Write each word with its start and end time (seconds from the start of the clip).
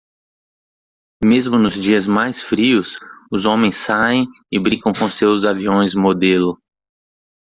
Mesmo 1.23 1.59
nos 1.59 1.75
dias 1.79 2.07
mais 2.07 2.41
frios, 2.41 2.97
os 3.31 3.45
homens 3.45 3.75
saem 3.75 4.25
e 4.51 4.59
brincam 4.59 4.91
com 4.91 5.07
seus 5.07 5.45
aviões 5.45 5.93
modelo. 5.93 6.57